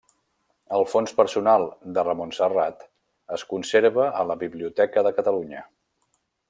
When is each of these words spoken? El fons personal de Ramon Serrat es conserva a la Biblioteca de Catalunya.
El 0.77 0.85
fons 0.93 1.13
personal 1.19 1.65
de 1.97 2.05
Ramon 2.07 2.33
Serrat 2.39 2.83
es 3.39 3.47
conserva 3.53 4.09
a 4.23 4.27
la 4.33 4.41
Biblioteca 4.45 5.09
de 5.11 5.17
Catalunya. 5.21 5.67